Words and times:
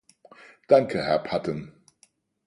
Danke, 0.67 1.03
Herr 1.05 1.19
Patten. 1.19 1.75